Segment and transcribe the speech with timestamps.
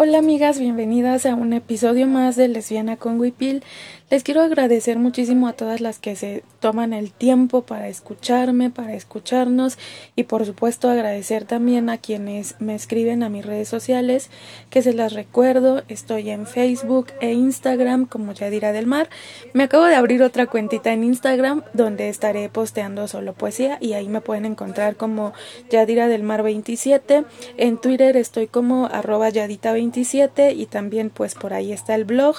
[0.00, 3.64] Hola amigas, bienvenidas a un episodio más de Lesbiana con Wipil.
[4.10, 8.94] Les quiero agradecer muchísimo a todas las que se toman el tiempo para escucharme, para
[8.94, 9.76] escucharnos
[10.16, 14.30] y por supuesto agradecer también a quienes me escriben a mis redes sociales,
[14.70, 19.10] que se las recuerdo, estoy en Facebook e Instagram como Yadira del Mar.
[19.52, 24.08] Me acabo de abrir otra cuentita en Instagram donde estaré posteando solo poesía y ahí
[24.08, 25.34] me pueden encontrar como
[25.68, 27.26] Yadira del Mar 27.
[27.58, 32.36] En Twitter estoy como arroba Yadita 27 y también pues por ahí está el blog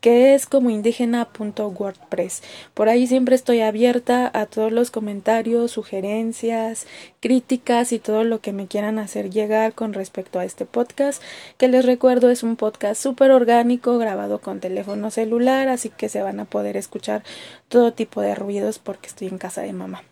[0.00, 0.68] que es como
[1.12, 2.42] indígena.wordpress.
[2.74, 6.86] Por ahí siempre estoy abierta a todos los comentarios, sugerencias,
[7.20, 11.22] críticas y todo lo que me quieran hacer llegar con respecto a este podcast,
[11.58, 16.22] que les recuerdo es un podcast súper orgánico grabado con teléfono celular, así que se
[16.22, 17.22] van a poder escuchar
[17.68, 20.02] todo tipo de ruidos porque estoy en casa de mamá.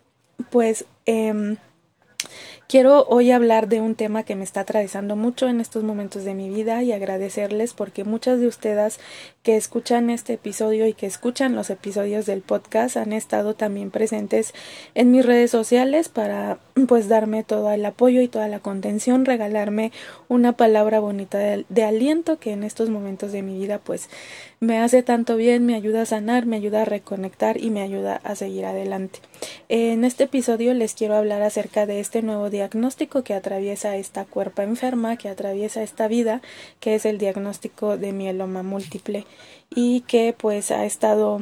[0.51, 1.57] Pues eh,
[2.71, 6.35] Quiero hoy hablar de un tema que me está atravesando mucho en estos momentos de
[6.35, 9.01] mi vida y agradecerles porque muchas de ustedes
[9.43, 14.55] que escuchan este episodio y que escuchan los episodios del podcast han estado también presentes
[14.95, 19.91] en mis redes sociales para pues darme todo el apoyo y toda la contención, regalarme
[20.29, 24.09] una palabra bonita de, aliento que en estos momentos de mi vida pues
[24.61, 28.21] me hace tanto bien, me ayuda a sanar, me ayuda a reconectar y me ayuda
[28.23, 29.21] a seguir adelante.
[29.69, 34.63] En este episodio les quiero hablar acerca de este nuevo diagnóstico que atraviesa esta cuerpa
[34.63, 36.43] enferma, que atraviesa esta vida,
[36.81, 39.27] que es el diagnóstico de mieloma múltiple
[39.75, 41.41] y que pues ha estado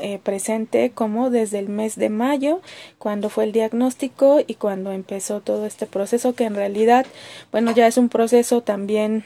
[0.00, 2.60] eh, presente como desde el mes de mayo,
[2.98, 7.06] cuando fue el diagnóstico y cuando empezó todo este proceso, que en realidad,
[7.50, 9.24] bueno, ya es un proceso también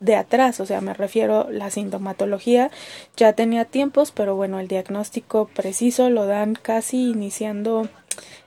[0.00, 2.70] de atrás, o sea, me refiero la sintomatología
[3.16, 7.88] ya tenía tiempos, pero bueno, el diagnóstico preciso lo dan casi iniciando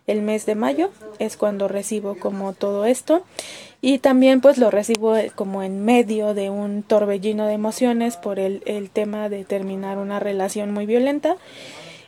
[0.07, 3.23] el mes de mayo, es cuando recibo como todo esto.
[3.81, 8.39] Y también pues lo recibo eh, como en medio de un torbellino de emociones por
[8.39, 11.35] el, el tema de terminar una relación muy violenta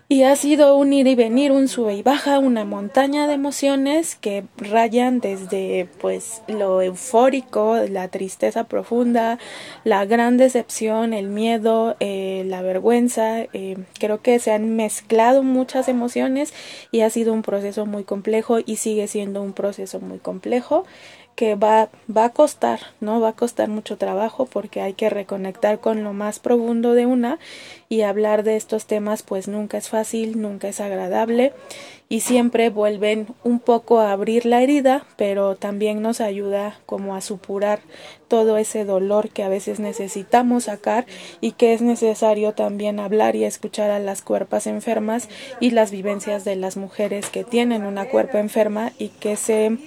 [0.08, 4.16] y ha sido un ir y venir, un sube y baja, una montaña de emociones
[4.16, 9.40] que rayan desde pues lo eufórico, la tristeza profunda,
[9.84, 13.42] la gran decepción, el miedo, eh, la vergüenza.
[13.54, 16.54] Eh, creo que se han mezclado muchas emociones
[16.92, 20.86] y ha sido un proceso muy complejo y sigue siendo un proceso muy complejo
[21.36, 23.20] que va, va a costar, ¿no?
[23.20, 27.40] Va a costar mucho trabajo porque hay que reconectar con lo más profundo de una
[27.90, 31.54] y hablar de estos temas pues nunca es fácil, nunca es agradable
[32.08, 37.22] y siempre vuelven un poco a abrir la herida, pero también nos ayuda como a
[37.22, 37.80] supurar
[38.28, 41.06] todo ese dolor que a veces necesitamos sacar
[41.42, 45.30] y que es necesario también hablar y escuchar a las cuerpas enfermas
[45.60, 49.78] y las vivencias de las mujeres que tienen una cuerpa enferma y que se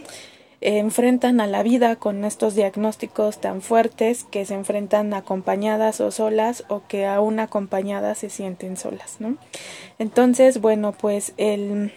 [0.61, 6.65] enfrentan a la vida con estos diagnósticos tan fuertes que se enfrentan acompañadas o solas
[6.69, 9.37] o que aún acompañadas se sienten solas, ¿no?
[9.99, 11.93] Entonces, bueno, pues el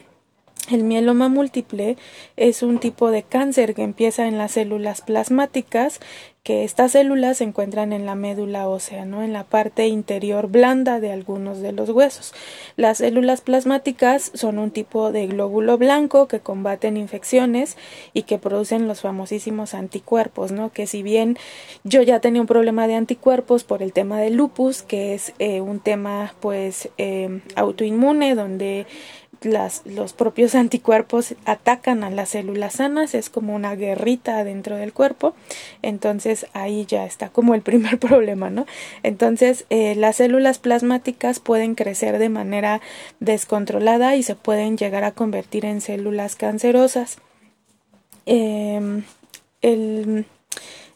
[0.69, 1.97] el mieloma múltiple
[2.37, 5.99] es un tipo de cáncer que empieza en las células plasmáticas,
[6.43, 9.21] que estas células se encuentran en la médula ósea, ¿no?
[9.21, 12.33] en la parte interior blanda de algunos de los huesos.
[12.77, 17.77] Las células plasmáticas son un tipo de glóbulo blanco que combaten infecciones
[18.13, 20.71] y que producen los famosísimos anticuerpos, ¿no?
[20.71, 21.37] que si bien
[21.83, 25.61] yo ya tenía un problema de anticuerpos por el tema del lupus, que es eh,
[25.61, 28.87] un tema pues eh, autoinmune donde
[29.41, 34.93] las, los propios anticuerpos atacan a las células sanas, es como una guerrita dentro del
[34.93, 35.33] cuerpo,
[35.81, 38.65] entonces ahí ya está como el primer problema, ¿no?
[39.03, 42.81] Entonces eh, las células plasmáticas pueden crecer de manera
[43.19, 47.17] descontrolada y se pueden llegar a convertir en células cancerosas.
[48.25, 49.03] Em,
[49.61, 50.25] el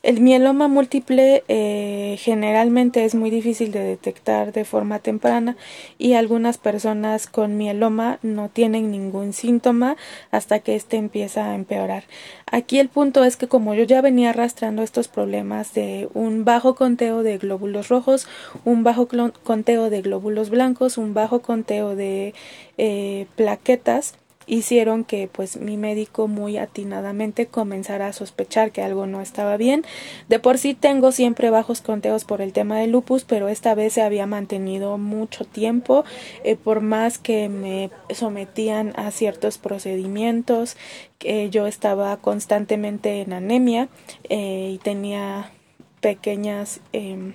[0.06, 5.58] el mieloma múltiple eh, generalmente es muy difícil de detectar de forma temprana
[5.98, 9.98] y algunas personas con mieloma no tienen ningún síntoma
[10.30, 12.04] hasta que éste empieza a empeorar.
[12.52, 16.76] Aquí el punto es que como yo ya venía arrastrando estos problemas de un bajo
[16.76, 18.28] conteo de glóbulos rojos,
[18.64, 19.08] un bajo
[19.44, 22.36] conteo de glóbulos blancos, un bajo conteo de
[22.78, 24.14] eh, plaquetas,
[24.48, 29.86] hicieron que pues mi médico muy atinadamente comenzara a sospechar que algo no estaba bien.
[30.30, 33.94] De por sí tengo siempre bajos conteos por el tema del lupus, pero esta vez
[33.94, 36.06] se había mantenido mucho tiempo,
[36.44, 40.78] eh, por más que me sometían a ciertos procedimientos,
[41.50, 43.90] yo estaba constantemente en anemia
[44.30, 45.52] eh, y tenía
[46.02, 47.34] pequeñas eh,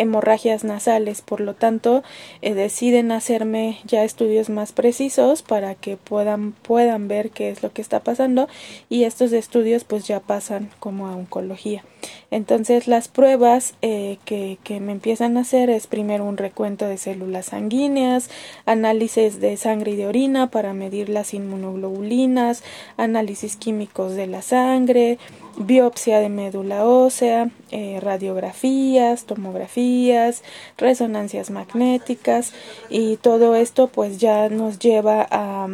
[0.00, 1.20] hemorragias nasales.
[1.20, 2.02] Por lo tanto,
[2.42, 7.72] eh, deciden hacerme ya estudios más precisos para que puedan, puedan ver qué es lo
[7.72, 8.48] que está pasando
[8.88, 11.84] y estos estudios pues ya pasan como a oncología.
[12.30, 16.96] Entonces las pruebas eh, que, que, me empiezan a hacer es primero un recuento de
[16.96, 18.30] células sanguíneas,
[18.66, 22.62] análisis de sangre y de orina para medir las inmunoglobulinas,
[22.96, 25.18] análisis químicos de la sangre,
[25.56, 30.42] biopsia de médula ósea, eh, radiografías, tomografías,
[30.78, 32.52] resonancias magnéticas
[32.88, 35.68] y todo esto pues ya nos lleva a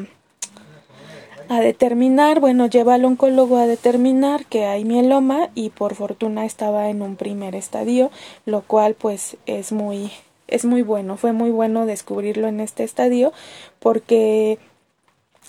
[1.48, 6.88] a determinar, bueno, lleva al oncólogo a determinar que hay mieloma y por fortuna estaba
[6.90, 8.10] en un primer estadio,
[8.44, 10.10] lo cual pues es muy
[10.48, 13.32] es muy bueno, fue muy bueno descubrirlo en este estadio
[13.80, 14.58] porque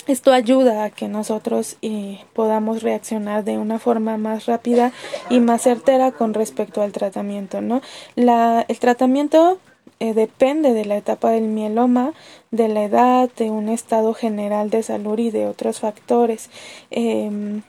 [0.07, 4.94] esto ayuda a que nosotros eh, podamos reaccionar de una forma más rápida
[5.29, 7.81] y más certera con respecto al tratamiento, ¿no?
[8.15, 9.59] La, el tratamiento
[9.99, 12.13] eh, depende de la etapa del mieloma,
[12.51, 16.49] de la edad, de un estado general de salud y de otros factores.
[16.91, 17.63] Em,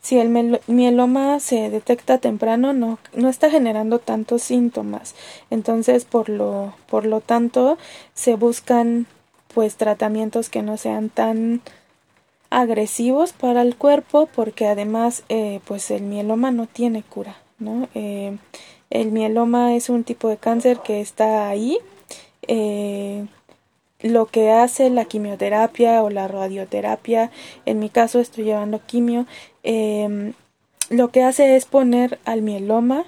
[0.00, 5.14] si el mieloma se detecta temprano, no, no está generando tantos síntomas.
[5.50, 7.78] Entonces, por lo, por lo tanto,
[8.14, 9.06] se buscan
[9.54, 11.62] pues tratamientos que no sean tan
[12.50, 17.88] agresivos para el cuerpo porque además eh, pues el mieloma no tiene cura, ¿no?
[17.94, 18.36] Eh,
[18.90, 21.78] el mieloma es un tipo de cáncer que está ahí.
[22.46, 23.26] Eh,
[24.00, 27.30] lo que hace la quimioterapia o la radioterapia,
[27.64, 29.26] en mi caso estoy llevando quimio,
[29.62, 30.32] eh,
[30.90, 33.06] lo que hace es poner al mieloma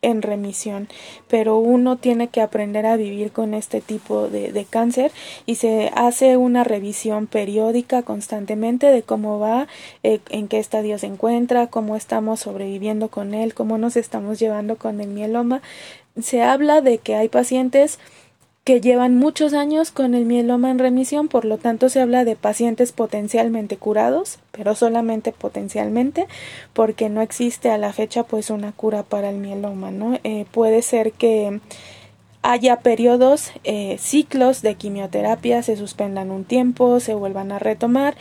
[0.00, 0.88] en remisión,
[1.26, 5.10] pero uno tiene que aprender a vivir con este tipo de, de, cáncer
[5.44, 9.66] y se hace una revisión periódica constantemente de cómo va,
[10.04, 14.76] eh, en qué estadio se encuentra, cómo estamos sobreviviendo con él, cómo nos estamos llevando
[14.76, 15.62] con el mieloma.
[16.20, 17.98] Se habla de que hay pacientes
[18.68, 22.36] que llevan muchos años con el mieloma en remisión, por lo tanto se habla de
[22.36, 26.26] pacientes potencialmente curados, pero solamente potencialmente,
[26.74, 30.18] porque no existe a la fecha pues una cura para el mieloma, ¿no?
[30.22, 31.60] Eh, puede ser que
[32.42, 38.18] haya periodos, eh, ciclos de quimioterapia, se suspendan un tiempo, se vuelvan a retomar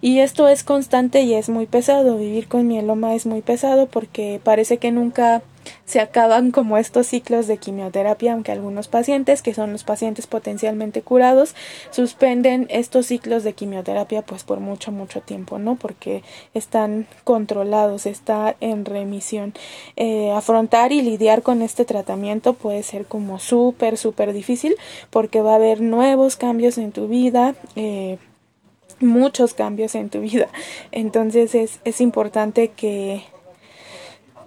[0.00, 2.16] y esto es constante y es muy pesado.
[2.16, 5.42] Vivir con mieloma es muy pesado porque parece que nunca
[5.84, 11.02] se acaban como estos ciclos de quimioterapia, aunque algunos pacientes, que son los pacientes potencialmente
[11.02, 11.54] curados,
[11.90, 15.76] suspenden estos ciclos de quimioterapia pues por mucho, mucho tiempo, ¿no?
[15.76, 16.22] Porque
[16.54, 19.52] están controlados, está en remisión.
[19.96, 24.76] Eh, afrontar y lidiar con este tratamiento puede ser como súper, súper difícil
[25.10, 28.18] porque va a haber nuevos cambios en tu vida, eh,
[29.00, 30.48] muchos cambios en tu vida.
[30.92, 33.24] Entonces es, es importante que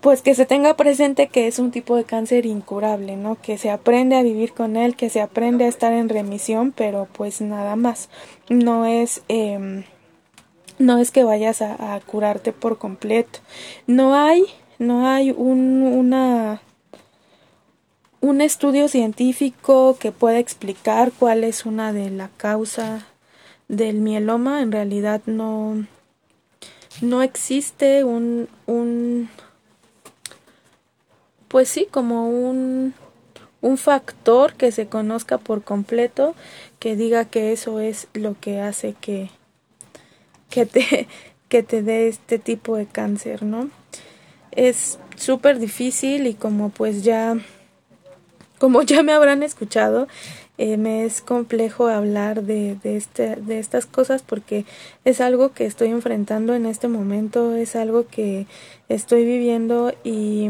[0.04, 3.38] pues que se tenga presente que es un tipo de cáncer incurable, ¿no?
[3.42, 7.08] Que se aprende a vivir con él, que se aprende a estar en remisión, pero
[7.14, 8.10] pues nada más.
[8.50, 9.86] No es eh,
[10.78, 13.40] no es que vayas a, a, curarte por completo.
[13.88, 14.44] No hay,
[14.78, 16.62] no hay un, una
[18.20, 23.08] un estudio científico que pueda explicar cuál es una de la causa
[23.70, 24.62] del mieloma.
[24.62, 25.86] En realidad no
[27.02, 29.30] no existe un, un
[31.54, 32.96] pues sí, como un,
[33.62, 36.34] un factor que se conozca por completo,
[36.80, 39.30] que diga que eso es lo que hace que,
[40.50, 41.08] que te,
[41.50, 43.70] que te dé este tipo de cáncer, ¿no?
[44.52, 47.38] Es súper difícil y como pues ya,
[48.58, 50.08] como ya me habrán escuchado,
[50.58, 54.66] eh, me es complejo hablar de, de, este, de estas cosas porque
[55.06, 58.48] es algo que estoy enfrentando en este momento, es algo que
[58.90, 60.50] estoy viviendo y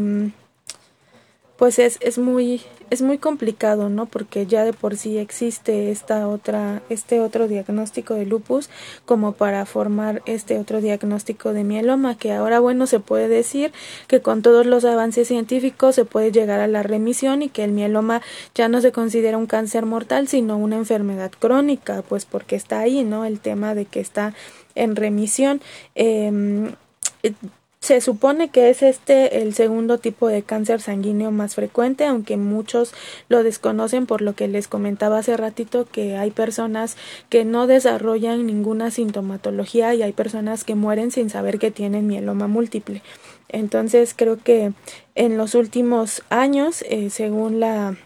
[1.64, 4.04] pues es, es muy es muy complicado, ¿no?
[4.04, 8.68] Porque ya de por sí existe esta otra este otro diagnóstico de lupus
[9.06, 13.72] como para formar este otro diagnóstico de mieloma que ahora bueno se puede decir
[14.08, 17.72] que con todos los avances científicos se puede llegar a la remisión y que el
[17.72, 18.20] mieloma
[18.54, 23.04] ya no se considera un cáncer mortal sino una enfermedad crónica pues porque está ahí,
[23.04, 23.24] ¿no?
[23.24, 24.34] El tema de que está
[24.74, 25.62] en remisión
[25.94, 26.74] eh,
[27.84, 32.94] se supone que es este el segundo tipo de cáncer sanguíneo más frecuente, aunque muchos
[33.28, 36.96] lo desconocen por lo que les comentaba hace ratito que hay personas
[37.28, 42.46] que no desarrollan ninguna sintomatología y hay personas que mueren sin saber que tienen mieloma
[42.46, 43.02] múltiple.
[43.50, 44.72] Entonces creo que
[45.14, 47.98] en los últimos años, eh, según la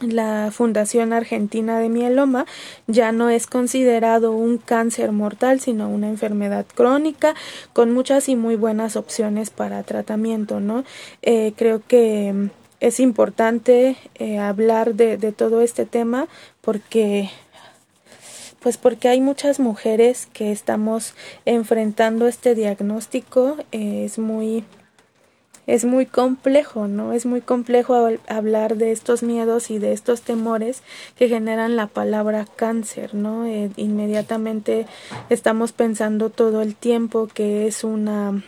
[0.00, 2.46] la Fundación Argentina de Mieloma
[2.86, 7.34] ya no es considerado un cáncer mortal, sino una enfermedad crónica
[7.72, 10.84] con muchas y muy buenas opciones para tratamiento, ¿no?
[11.22, 12.50] Eh, creo que mm,
[12.80, 16.28] es importante eh, hablar de, todo este tema
[16.60, 17.30] porque
[18.60, 24.64] pues porque hay muchas mujeres que estamos enfrentando este diagnóstico eh, es muy
[25.66, 27.12] es muy complejo, ¿no?
[27.12, 30.82] Es muy complejo hablar de estos miedos y de estos temores
[31.16, 33.46] que generan la palabra cáncer, ¿no?
[33.46, 34.86] Eh, inmediatamente
[35.28, 38.42] estamos pensando todo el tiempo que es una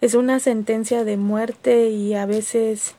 [0.00, 2.94] es una sentencia de muerte y a veces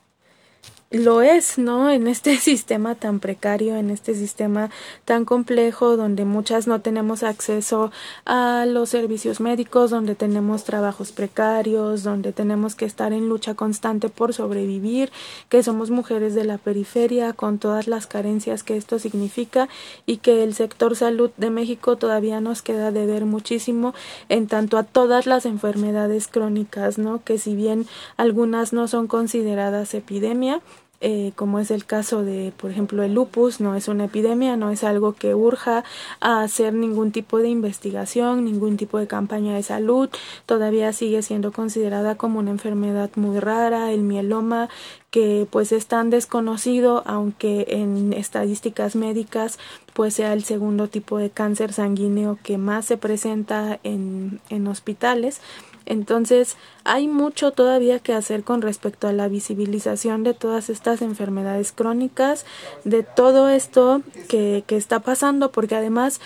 [0.92, 1.92] lo es, ¿no?
[1.92, 4.72] En este sistema tan precario, en este sistema
[5.06, 7.92] tan complejo, donde muchas no tenemos acceso
[8.26, 14.10] a los servicios médicos, donde tenemos trabajos precarios, donde tenemos que estar en lucha constante
[14.10, 15.12] por sobrevivir,
[15.48, 19.70] que somos mujeres de la periferia, con todas las carencias que esto significa
[20.08, 23.94] y que el sector salud de México todavía nos queda de ver muchísimo
[24.28, 27.24] en tanto a todas las enfermedades crónicas, ¿no?
[27.24, 27.86] Que si bien
[28.18, 30.62] algunas no son consideradas epidemia,
[31.02, 34.70] eh, como es el caso de, por ejemplo, el lupus, no es una epidemia, no
[34.70, 35.84] es algo que urja
[36.20, 40.10] a hacer ningún tipo de investigación, ningún tipo de campaña de salud,
[40.46, 44.70] todavía sigue siendo considerada como una enfermedad muy rara, el mieloma,
[45.10, 49.58] que pues es tan desconocido, aunque en estadísticas médicas
[49.94, 55.42] pues sea el segundo tipo de cáncer sanguíneo que más se presenta en, en hospitales.
[55.90, 56.56] Entonces,
[56.86, 62.46] hay mucho todavía que hacer con respecto a la visibilización de todas estas enfermedades crónicas,
[62.86, 66.22] de todo esto que, que está pasando, porque además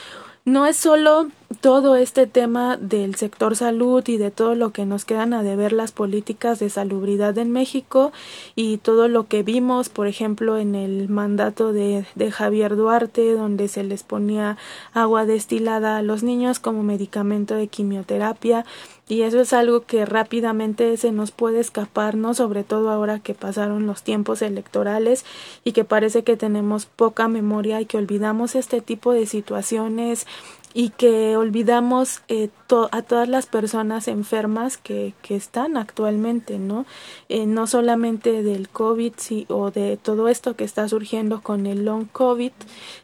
[0.46, 1.30] no es solo
[1.60, 5.74] todo este tema del sector salud y de todo lo que nos quedan a deber
[5.74, 8.12] las políticas de salubridad en México
[8.56, 13.68] y todo lo que vimos, por ejemplo, en el mandato de, de Javier Duarte, donde
[13.68, 14.58] se les ponía
[14.94, 18.66] agua destilada a los niños como medicamento de quimioterapia
[19.08, 22.34] y eso es algo que rápidamente se nos puede escapar, ¿no?
[22.34, 25.26] Sobre todo ahora que pasaron los tiempos electorales
[25.66, 30.26] y que parece que tenemos poca memoria y que olvidamos este tipo de situaciones
[30.74, 32.50] y que olvidamos eh,
[32.92, 36.86] a todas las personas enfermas que, que están actualmente, ¿no?
[37.30, 39.14] Eh, no solamente del COVID
[39.50, 42.52] o de todo esto que está surgiendo con el long COVID,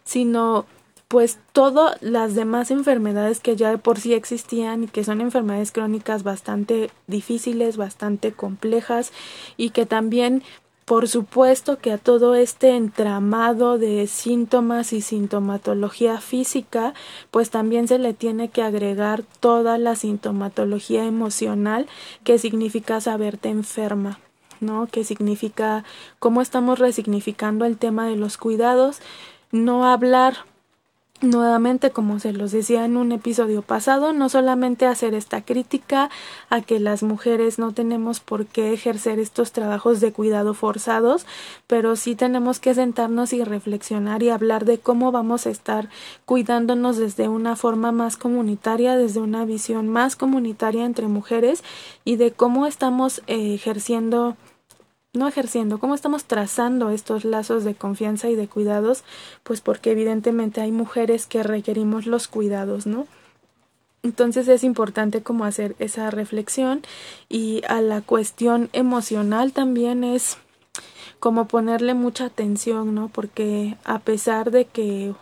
[0.04, 0.66] sino
[1.10, 5.72] pues todas las demás enfermedades que ya de por sí existían y que son enfermedades
[5.72, 9.12] crónicas bastante difíciles, bastante complejas
[9.58, 10.44] y que también
[10.90, 16.96] por supuesto que a todo este entramado de síntomas y sintomatología física,
[17.30, 21.86] pues también se le tiene que agregar toda la sintomatología emocional
[22.24, 24.20] que significa saberte enferma.
[24.62, 24.88] ¿no?
[24.88, 25.86] que significa
[26.18, 29.00] cómo estamos resignificando el tema de los cuidados,
[29.52, 30.38] no hablar
[31.22, 36.10] Nuevamente, como se los decía en un episodio pasado, no solamente hacer esta crítica
[36.50, 41.26] a que las mujeres no tenemos por qué ejercer estos trabajos de cuidado forzados,
[41.68, 45.90] pero sí tenemos que sentarnos y reflexionar y hablar de cómo vamos a estar
[46.24, 51.66] cuidándonos desde una forma más comunitaria, desde una visión más comunitaria entre mujeres
[52.06, 54.38] y de cómo estamos eh, ejerciendo
[55.14, 59.04] no ejerciendo, cómo estamos trazando estos lazos de confianza y de cuidados,
[59.44, 63.08] pues porque evidentemente hay mujeres que requerimos los cuidados, ¿no?
[64.04, 66.84] Entonces es importante como hacer esa reflexión
[67.28, 70.38] y a la cuestión emocional también es
[71.20, 73.10] como ponerle mucha atención, ¿no?
[73.10, 75.14] Porque a pesar de que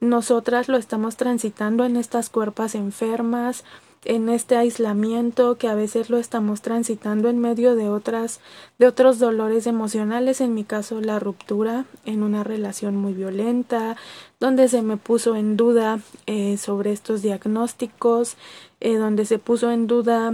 [0.00, 3.64] nosotras lo estamos transitando en estas cuerpas enfermas,
[4.04, 8.40] en este aislamiento que a veces lo estamos transitando en medio de otras
[8.78, 13.96] de otros dolores emocionales en mi caso la ruptura en una relación muy violenta
[14.38, 18.36] donde se me puso en duda eh, sobre estos diagnósticos
[18.80, 20.32] eh, donde se puso en duda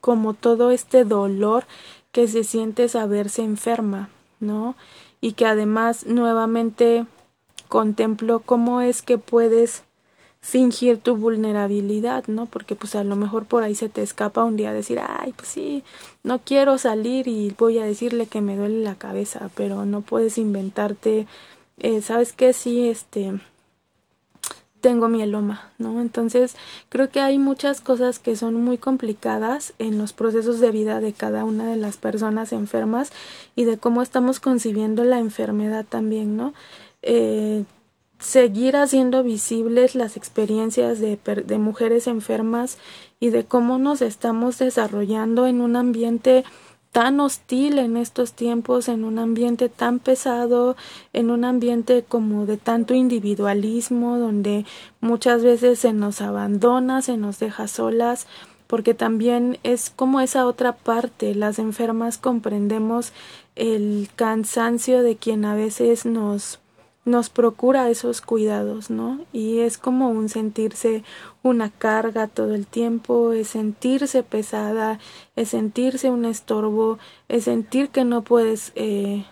[0.00, 1.64] como todo este dolor
[2.10, 4.08] que se siente saberse enferma
[4.40, 4.74] no
[5.20, 7.06] y que además nuevamente
[7.68, 9.84] contemplo cómo es que puedes
[10.46, 12.46] fingir tu vulnerabilidad, ¿no?
[12.46, 15.48] Porque pues a lo mejor por ahí se te escapa un día decir, ay, pues
[15.48, 15.82] sí,
[16.22, 20.38] no quiero salir y voy a decirle que me duele la cabeza, pero no puedes
[20.38, 21.26] inventarte,
[21.78, 22.52] eh, ¿sabes qué?
[22.52, 23.40] Sí, este,
[24.80, 26.00] tengo mieloma, ¿no?
[26.00, 26.54] Entonces
[26.90, 31.12] creo que hay muchas cosas que son muy complicadas en los procesos de vida de
[31.12, 33.10] cada una de las personas enfermas
[33.56, 36.54] y de cómo estamos concibiendo la enfermedad también, ¿no?
[37.02, 37.64] Eh,
[38.18, 42.78] seguir haciendo visibles las experiencias de, de mujeres enfermas
[43.20, 46.44] y de cómo nos estamos desarrollando en un ambiente
[46.96, 50.76] tan hostil en estos tiempos, en un ambiente tan pesado,
[51.12, 54.64] en un ambiente como de tanto individualismo, donde
[55.02, 58.26] muchas veces se nos abandona, se nos deja solas,
[58.66, 63.12] porque también es como esa otra parte, las enfermas comprendemos
[63.56, 66.60] el cansancio de quien a veces nos
[67.06, 69.20] nos procura esos cuidados, ¿no?
[69.32, 71.04] Y es como un sentirse
[71.42, 74.98] una carga todo el tiempo, es sentirse pesada,
[75.36, 76.98] es sentirse un estorbo,
[77.28, 79.24] es sentir que no puedes, eh,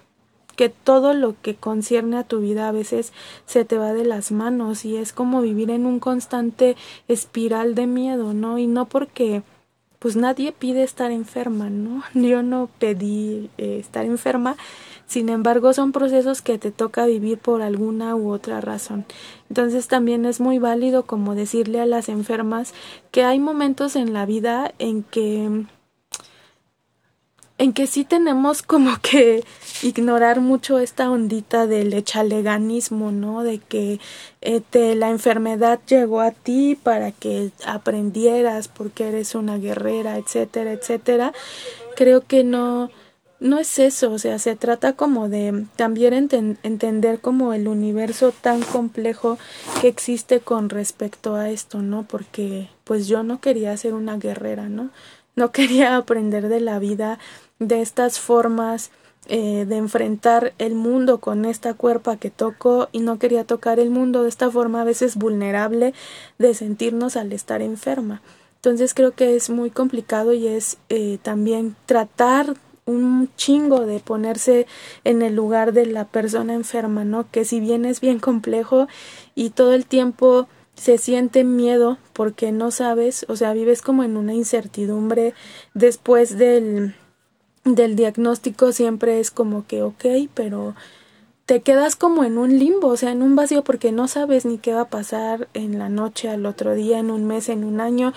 [0.54, 3.12] que todo lo que concierne a tu vida a veces
[3.44, 6.76] se te va de las manos y es como vivir en un constante
[7.08, 8.56] espiral de miedo, ¿no?
[8.58, 9.42] Y no porque
[10.04, 12.02] pues nadie pide estar enferma, ¿no?
[12.14, 14.56] Yo no pedí eh, estar enferma,
[15.06, 19.04] sin embargo, son procesos que te toca vivir por alguna u otra razón.
[19.48, 22.72] Entonces también es muy válido como decirle a las enfermas
[23.10, 25.66] que hay momentos en la vida en que
[27.56, 29.44] en que sí tenemos como que
[29.82, 33.42] ignorar mucho esta ondita del echaleganismo, ¿no?
[33.42, 34.00] De que
[34.40, 41.32] eh, la enfermedad llegó a ti para que aprendieras porque eres una guerrera, etcétera, etcétera.
[41.96, 42.90] Creo que no,
[43.44, 48.62] no es eso, o sea, se trata como de también entender como el universo tan
[48.62, 49.36] complejo
[49.82, 52.04] que existe con respecto a esto, ¿no?
[52.04, 54.88] Porque pues yo no quería ser una guerrera, ¿no?
[55.36, 57.18] No quería aprender de la vida
[57.58, 58.90] de estas formas
[59.26, 63.90] eh, de enfrentar el mundo con esta cuerpa que toco y no quería tocar el
[63.90, 65.92] mundo de esta forma a veces vulnerable
[66.38, 68.22] de sentirnos al estar enferma.
[68.56, 72.54] Entonces creo que es muy complicado y es eh, también tratar
[72.86, 74.66] un chingo de ponerse
[75.04, 77.30] en el lugar de la persona enferma, ¿no?
[77.30, 78.88] Que si bien es bien complejo
[79.34, 84.16] y todo el tiempo se siente miedo porque no sabes, o sea, vives como en
[84.16, 85.34] una incertidumbre
[85.72, 86.94] después del
[87.64, 90.74] del diagnóstico siempre es como que ok, pero
[91.46, 94.58] te quedas como en un limbo, o sea, en un vacío porque no sabes ni
[94.58, 97.80] qué va a pasar en la noche, al otro día, en un mes, en un
[97.80, 98.12] año.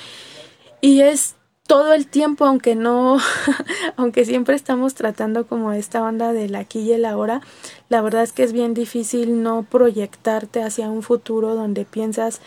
[0.79, 1.35] Y es
[1.67, 3.19] todo el tiempo, aunque no,
[3.97, 7.41] aunque siempre estamos tratando como esta onda del aquí y el ahora,
[7.89, 12.41] la verdad es que es bien difícil no proyectarte hacia un futuro donde piensas,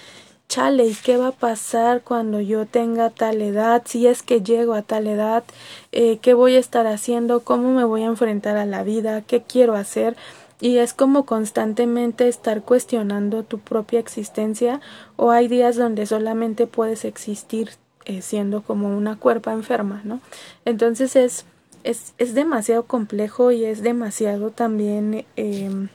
[0.48, 3.82] chale, ¿y qué va a pasar cuando yo tenga tal edad?
[3.84, 5.44] Si es que llego a tal edad,
[5.92, 7.40] eh, ¿qué voy a estar haciendo?
[7.40, 9.22] ¿Cómo me voy a enfrentar a la vida?
[9.22, 10.16] ¿Qué quiero hacer?
[10.62, 14.82] y es como constantemente estar cuestionando tu propia existencia
[15.16, 17.70] o hay días donde solamente puedes existir
[18.04, 20.20] eh, siendo como una cuerpa enferma, ¿no?
[20.64, 21.44] Entonces es,
[21.84, 25.88] es, es demasiado complejo y es demasiado también eh,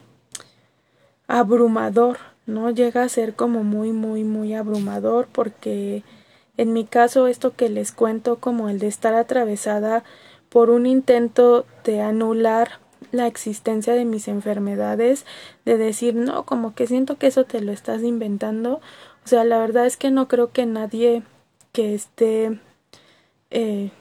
[1.28, 2.70] abrumador, ¿no?
[2.70, 6.04] Llega a ser como muy, muy, muy abrumador porque
[6.58, 10.04] en mi caso esto que les cuento como el de estar atravesada
[10.50, 12.80] por un intento de anular
[13.12, 15.26] la existencia de mis enfermedades,
[15.66, 18.76] de decir, no, como que siento que eso te lo estás inventando.
[19.24, 21.24] O sea, la verdad es que no creo que nadie
[21.76, 22.58] que esté,
[23.52, 23.92] eh,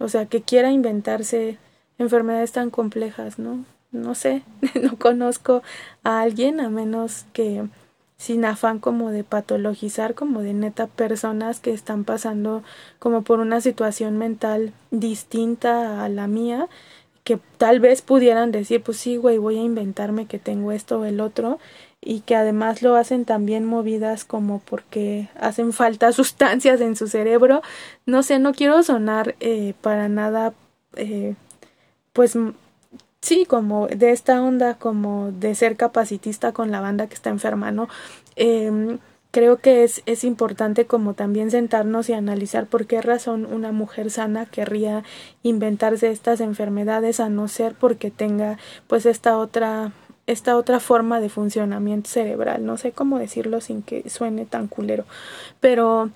[0.00, 1.58] o sea, que quiera inventarse
[1.96, 3.64] enfermedades tan complejas, ¿no?
[3.92, 4.42] No sé,
[4.82, 5.62] no conozco
[6.02, 7.68] a alguien a menos que
[8.16, 12.64] sin afán como de patologizar, como de neta personas que están pasando
[12.98, 16.68] como por una situación mental distinta a la mía,
[17.22, 21.04] que tal vez pudieran decir, pues sí, güey, voy a inventarme que tengo esto o
[21.04, 21.60] el otro,
[22.02, 27.62] y que además lo hacen también movidas como porque hacen falta sustancias en su cerebro.
[28.06, 30.54] No sé, no quiero sonar eh, para nada,
[30.96, 31.34] eh,
[32.12, 32.36] pues
[33.20, 37.70] sí, como de esta onda, como de ser capacitista con la banda que está enferma,
[37.70, 37.88] ¿no?
[38.36, 38.98] Eh,
[39.30, 44.10] creo que es, es importante como también sentarnos y analizar por qué razón una mujer
[44.10, 45.04] sana querría
[45.42, 48.58] inventarse estas enfermedades a no ser porque tenga
[48.88, 49.92] pues esta otra
[50.30, 52.64] esta otra forma de funcionamiento cerebral.
[52.64, 55.04] No sé cómo decirlo sin que suene tan culero,
[55.60, 56.10] pero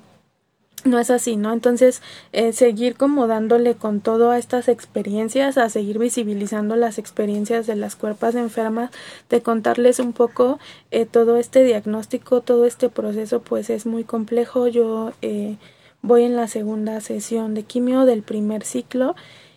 [0.84, 1.52] no es así, ¿no?
[1.52, 7.66] Entonces, eh, seguir como dándole con todo a estas experiencias, a seguir visibilizando las experiencias
[7.66, 8.90] de las cuerpas enfermas,
[9.30, 10.58] de contarles un poco
[10.90, 14.68] eh, todo este diagnóstico, todo este proceso, pues es muy complejo.
[14.68, 15.56] Yo eh,
[16.02, 19.16] voy en la segunda sesión de quimio del primer ciclo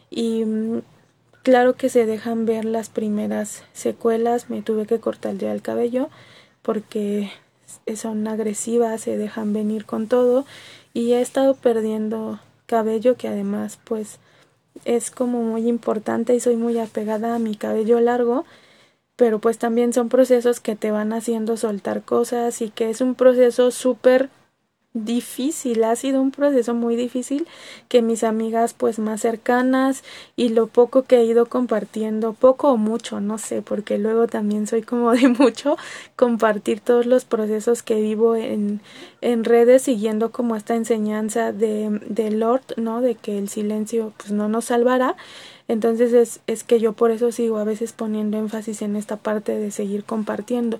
[0.10, 0.82] y mm,
[1.48, 6.10] Claro que se dejan ver las primeras secuelas, me tuve que cortar ya el cabello
[6.62, 7.32] porque
[7.96, 10.46] son agresivas, se dejan venir con todo
[10.94, 14.20] y he estado perdiendo cabello que además pues
[14.84, 18.44] es como muy importante y soy muy apegada a mi cabello largo,
[19.16, 23.16] pero pues también son procesos que te van haciendo soltar cosas y que es un
[23.16, 24.30] proceso súper
[25.06, 27.48] difícil, ha sido un proceso muy difícil
[27.88, 30.04] que mis amigas pues más cercanas
[30.36, 34.68] y lo poco que he ido compartiendo, poco o mucho, no sé, porque luego también
[34.68, 35.78] soy como de mucho
[36.16, 38.82] compartir todos los procesos que vivo en,
[39.22, 43.02] en redes siguiendo como esta enseñanza de, de Lord, ¿no?
[43.02, 45.16] De que el silencio pues no nos salvará.
[45.68, 49.58] Entonces es, es que yo por eso sigo a veces poniendo énfasis en esta parte
[49.58, 50.80] de seguir compartiendo.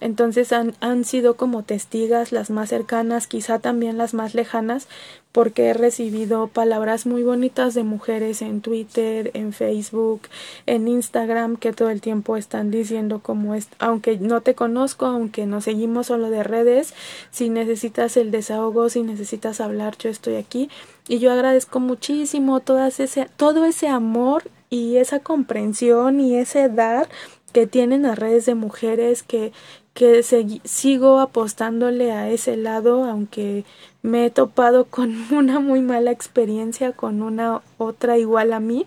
[0.00, 4.88] Entonces han, han sido como testigas las más cercanas, quizá también las más lejanas,
[5.36, 10.22] porque he recibido palabras muy bonitas de mujeres en Twitter, en Facebook,
[10.64, 15.44] en Instagram, que todo el tiempo están diciendo como es, aunque no te conozco, aunque
[15.44, 16.94] nos seguimos solo de redes,
[17.30, 20.70] si necesitas el desahogo, si necesitas hablar, yo estoy aquí.
[21.08, 27.08] Y yo agradezco muchísimo todas ese, todo ese amor y esa comprensión y ese dar
[27.52, 29.52] que tienen las redes de mujeres que,
[29.96, 30.22] que
[30.64, 33.64] sigo apostándole a ese lado, aunque
[34.02, 38.86] me he topado con una muy mala experiencia con una otra igual a mí,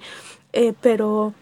[0.54, 1.34] eh, pero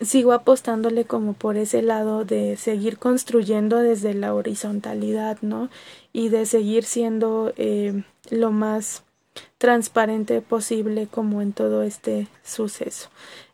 [0.00, 5.70] sigo apostándole como por ese lado de seguir construyendo desde la horizontalidad, ¿no?
[6.12, 9.02] Y de seguir siendo eh, lo más
[9.58, 13.08] transparente posible como en todo este suceso.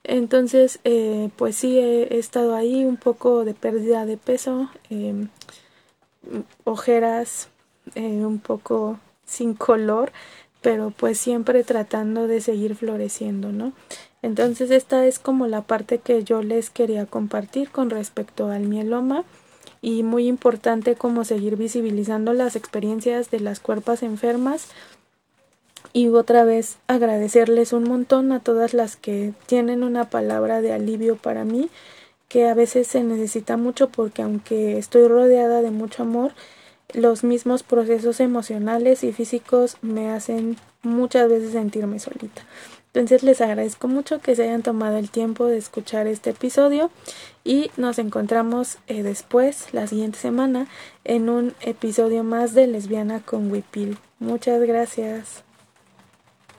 [0.05, 5.29] Entonces, eh, pues sí, he, estado ahí un poco de pérdida de peso, eh,
[6.65, 7.49] ojeras
[7.95, 10.13] eh, un poco sin color,
[10.61, 13.73] pero pues siempre tratando de seguir floreciendo, ¿no?
[14.23, 19.25] Entonces esta es como la parte que yo les quería compartir con respecto al mieloma
[19.81, 24.69] y muy importante como seguir visibilizando las experiencias de las cuerpas enfermas
[25.93, 31.17] y otra vez agradecerles un montón a todas las que tienen una palabra de alivio
[31.17, 31.69] para mí
[32.33, 36.33] que a veces se necesita mucho porque aunque estoy rodeada de mucho amor,
[36.95, 42.41] los mismos procesos emocionales y físicos me hacen muchas veces sentirme solita.
[42.87, 46.91] Entonces les agradezco mucho que se hayan tomado el tiempo de escuchar este episodio
[47.45, 50.69] y nos encontramos eh, después, la siguiente semana,
[51.05, 53.99] en un episodio más de Lesbiana con Wipil.
[54.21, 55.45] Muchas gracias.